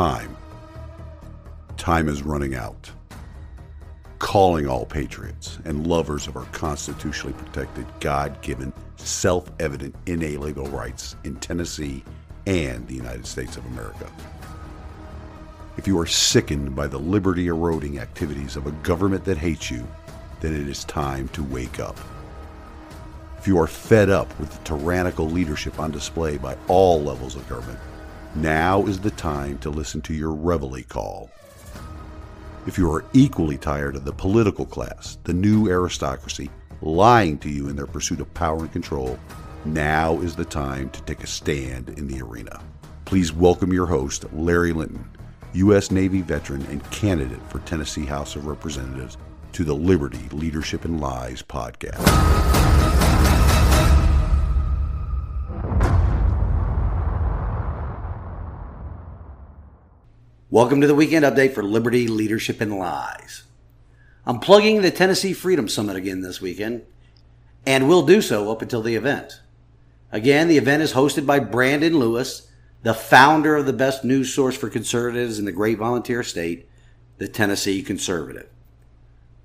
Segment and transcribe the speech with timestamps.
[0.00, 0.34] time.
[1.76, 2.90] Time is running out.
[4.18, 11.16] Calling all patriots and lovers of our constitutionally protected, God given, self evident, inalienable rights
[11.24, 12.02] in Tennessee
[12.46, 14.10] and the United States of America.
[15.76, 19.86] If you are sickened by the liberty eroding activities of a government that hates you,
[20.40, 22.00] then it is time to wake up.
[23.36, 27.46] If you are fed up with the tyrannical leadership on display by all levels of
[27.50, 27.78] government,
[28.34, 31.30] now is the time to listen to your reveille call.
[32.66, 36.50] If you are equally tired of the political class, the new aristocracy,
[36.82, 39.18] lying to you in their pursuit of power and control,
[39.64, 42.62] now is the time to take a stand in the arena.
[43.04, 45.08] Please welcome your host, Larry Linton,
[45.54, 45.90] U.S.
[45.90, 49.16] Navy veteran and candidate for Tennessee House of Representatives,
[49.52, 53.09] to the Liberty, Leadership, and Lies podcast.
[60.52, 63.44] Welcome to the weekend update for Liberty, Leadership, and Lies.
[64.26, 66.82] I'm plugging the Tennessee Freedom Summit again this weekend,
[67.64, 69.42] and will do so up until the event.
[70.10, 72.50] Again, the event is hosted by Brandon Lewis,
[72.82, 76.68] the founder of the best news source for conservatives in the great volunteer state,
[77.18, 78.48] the Tennessee Conservative.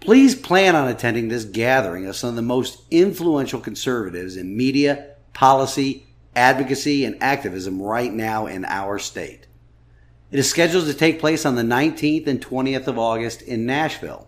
[0.00, 5.16] Please plan on attending this gathering of some of the most influential conservatives in media,
[5.34, 9.48] policy, advocacy, and activism right now in our state.
[10.34, 14.26] It is scheduled to take place on the 19th and 20th of August in Nashville.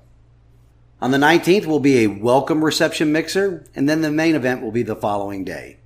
[1.01, 4.71] On the 19th will be a welcome reception mixer, and then the main event will
[4.71, 5.79] be the following day.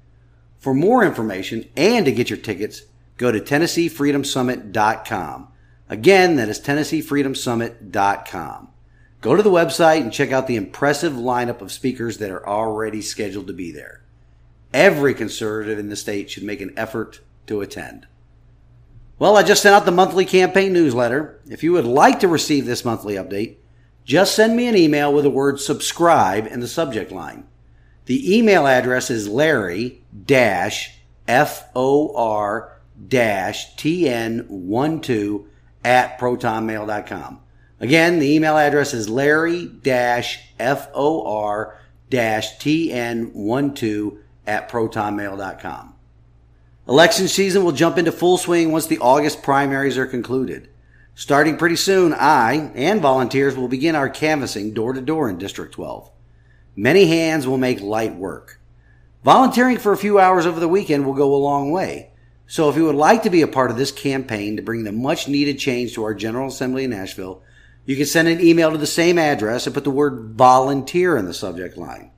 [0.58, 2.82] For more information and to get your tickets,
[3.16, 5.48] go to TennesseeFreedomSummit.com.
[5.88, 8.68] Again, that is TennesseeFreedomSummit.com.
[9.22, 13.00] Go to the website and check out the impressive lineup of speakers that are already
[13.00, 14.02] scheduled to be there.
[14.74, 18.06] Every conservative in the state should make an effort to attend.
[19.20, 21.38] Well, I just sent out the monthly campaign newsletter.
[21.46, 23.56] If you would like to receive this monthly update,
[24.02, 27.44] just send me an email with the word subscribe in the subject line.
[28.06, 30.00] The email address is larry
[31.28, 35.44] F-O-R TN12
[35.84, 37.40] at protonmail.com.
[37.78, 39.70] Again, the email address is larry
[40.58, 41.78] F-O-R
[42.10, 45.94] TN12 at protonmail.com.
[46.90, 50.68] Election season will jump into full swing once the August primaries are concluded.
[51.14, 55.72] Starting pretty soon, I and volunteers will begin our canvassing door to door in District
[55.72, 56.10] 12.
[56.74, 58.58] Many hands will make light work.
[59.22, 62.10] Volunteering for a few hours over the weekend will go a long way.
[62.48, 64.90] So if you would like to be a part of this campaign to bring the
[64.90, 67.40] much needed change to our General Assembly in Nashville,
[67.84, 71.26] you can send an email to the same address and put the word volunteer in
[71.26, 72.10] the subject line.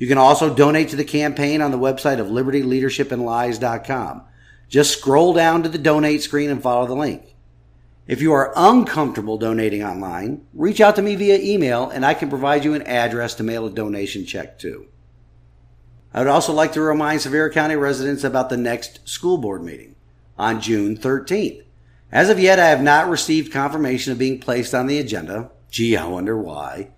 [0.00, 4.22] You can also donate to the campaign on the website of libertyleadershipandlies.com.
[4.66, 7.36] Just scroll down to the donate screen and follow the link.
[8.06, 12.30] If you are uncomfortable donating online, reach out to me via email and I can
[12.30, 14.86] provide you an address to mail a donation check to.
[16.14, 19.96] I would also like to remind Sevier County residents about the next school board meeting
[20.38, 21.62] on June 13th.
[22.10, 25.50] As of yet, I have not received confirmation of being placed on the agenda.
[25.70, 26.88] Gee, I wonder why.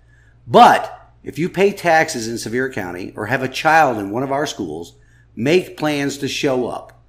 [0.47, 4.33] But if you pay taxes in Sevier County or have a child in one of
[4.33, 4.95] our schools,
[5.37, 7.01] make plans to show up.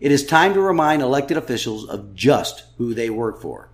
[0.00, 3.70] It is time to remind elected officials of just who they work for.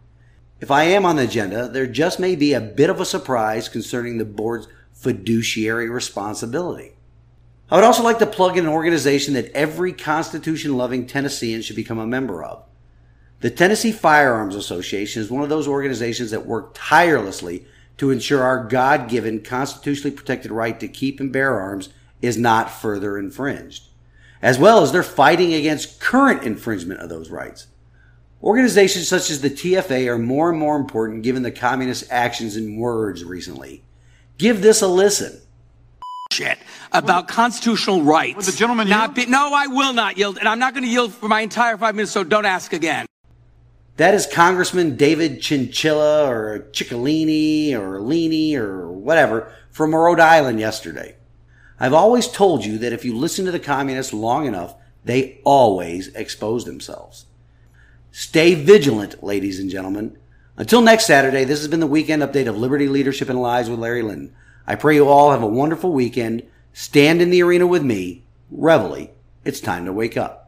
[0.60, 3.68] If I am on the agenda, there just may be a bit of a surprise
[3.68, 6.92] concerning the board's fiduciary responsibility.
[7.70, 11.74] I would also like to plug in an organization that every Constitution loving Tennessean should
[11.74, 12.64] become a member of.
[13.40, 17.66] The Tennessee Firearms Association is one of those organizations that work tirelessly
[18.02, 21.88] to ensure our God given constitutionally protected right to keep and bear arms
[22.20, 23.84] is not further infringed,
[24.42, 27.68] as well as they're fighting against current infringement of those rights.
[28.42, 32.76] Organizations such as the TFA are more and more important given the communist actions and
[32.76, 33.84] words recently.
[34.36, 35.40] Give this a listen.
[36.32, 36.58] Shit
[36.90, 38.34] about constitutional rights.
[38.34, 39.26] Would the gentleman not yield?
[39.28, 41.78] be, No, I will not yield, and I'm not going to yield for my entire
[41.78, 42.10] five minutes.
[42.10, 43.06] So don't ask again.
[43.96, 51.16] That is Congressman David Chinchilla or Ciccolini or Leany or whatever from Rhode Island yesterday.
[51.78, 56.08] I've always told you that if you listen to the communists long enough, they always
[56.14, 57.26] expose themselves.
[58.10, 60.16] Stay vigilant, ladies and gentlemen.
[60.56, 63.78] Until next Saturday, this has been the weekend update of Liberty Leadership and Lies with
[63.78, 64.34] Larry Linton.
[64.66, 66.44] I pray you all have a wonderful weekend.
[66.72, 68.24] Stand in the arena with me.
[68.50, 69.10] Reveille.
[69.44, 70.41] It's time to wake up.